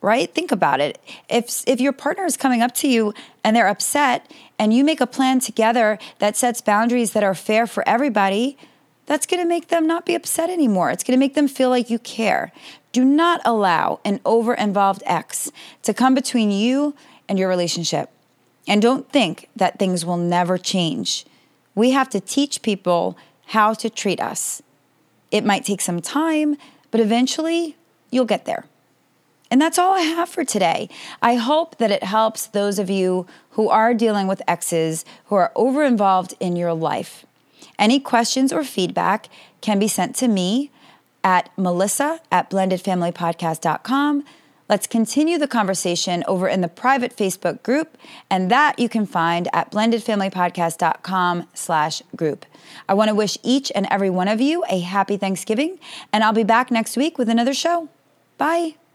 Right? 0.00 0.32
Think 0.32 0.52
about 0.52 0.80
it. 0.80 0.98
If 1.30 1.64
if 1.66 1.80
your 1.80 1.92
partner 1.92 2.26
is 2.26 2.36
coming 2.36 2.60
up 2.60 2.74
to 2.74 2.88
you 2.88 3.14
and 3.42 3.56
they're 3.56 3.68
upset 3.68 4.30
and 4.58 4.72
you 4.72 4.84
make 4.84 5.00
a 5.00 5.06
plan 5.06 5.40
together 5.40 5.98
that 6.18 6.36
sets 6.36 6.60
boundaries 6.60 7.12
that 7.12 7.24
are 7.24 7.34
fair 7.34 7.66
for 7.66 7.88
everybody, 7.88 8.58
that's 9.06 9.26
going 9.26 9.42
to 9.42 9.48
make 9.48 9.68
them 9.68 9.86
not 9.86 10.06
be 10.06 10.14
upset 10.14 10.50
anymore. 10.50 10.90
It's 10.90 11.04
going 11.04 11.18
to 11.18 11.24
make 11.24 11.34
them 11.34 11.48
feel 11.48 11.70
like 11.70 11.90
you 11.90 11.98
care. 11.98 12.52
Do 12.92 13.04
not 13.04 13.40
allow 13.44 14.00
an 14.04 14.20
over 14.24 14.54
involved 14.54 15.02
ex 15.04 15.50
to 15.82 15.92
come 15.92 16.14
between 16.14 16.50
you 16.50 16.94
and 17.28 17.38
your 17.38 17.48
relationship. 17.48 18.10
And 18.66 18.80
don't 18.80 19.10
think 19.10 19.48
that 19.56 19.78
things 19.78 20.06
will 20.06 20.16
never 20.16 20.56
change. 20.56 21.26
We 21.74 21.90
have 21.90 22.08
to 22.10 22.20
teach 22.20 22.62
people 22.62 23.16
how 23.48 23.74
to 23.74 23.90
treat 23.90 24.20
us. 24.20 24.62
It 25.30 25.44
might 25.44 25.64
take 25.64 25.80
some 25.80 26.00
time, 26.00 26.56
but 26.90 27.00
eventually 27.00 27.76
you'll 28.10 28.24
get 28.24 28.44
there. 28.44 28.64
And 29.50 29.60
that's 29.60 29.78
all 29.78 29.92
I 29.92 30.00
have 30.00 30.28
for 30.28 30.44
today. 30.44 30.88
I 31.20 31.34
hope 31.34 31.76
that 31.78 31.90
it 31.90 32.02
helps 32.02 32.46
those 32.46 32.78
of 32.78 32.88
you 32.88 33.26
who 33.50 33.68
are 33.68 33.92
dealing 33.92 34.26
with 34.26 34.42
exes 34.48 35.04
who 35.26 35.34
are 35.36 35.52
over 35.54 35.84
involved 35.84 36.34
in 36.40 36.56
your 36.56 36.72
life. 36.72 37.26
Any 37.78 38.00
questions 38.00 38.52
or 38.52 38.64
feedback 38.64 39.28
can 39.60 39.78
be 39.78 39.88
sent 39.88 40.14
to 40.16 40.28
me 40.28 40.70
at 41.22 41.50
melissa 41.56 42.20
at 42.30 42.50
blendedfamilypodcast.com. 42.50 44.24
Let's 44.68 44.86
continue 44.86 45.36
the 45.36 45.46
conversation 45.46 46.24
over 46.26 46.48
in 46.48 46.62
the 46.62 46.68
private 46.68 47.14
Facebook 47.14 47.62
group, 47.62 47.98
and 48.30 48.50
that 48.50 48.78
you 48.78 48.88
can 48.88 49.04
find 49.04 49.48
at 49.52 49.70
blendedfamilypodcast.com 49.70 51.48
slash 51.52 52.02
group. 52.16 52.46
I 52.88 52.94
want 52.94 53.08
to 53.08 53.14
wish 53.14 53.36
each 53.42 53.70
and 53.74 53.86
every 53.90 54.10
one 54.10 54.28
of 54.28 54.40
you 54.40 54.64
a 54.70 54.80
happy 54.80 55.18
Thanksgiving, 55.18 55.78
and 56.12 56.24
I'll 56.24 56.32
be 56.32 56.44
back 56.44 56.70
next 56.70 56.96
week 56.96 57.18
with 57.18 57.28
another 57.28 57.52
show. 57.52 57.90
Bye. 58.38 58.76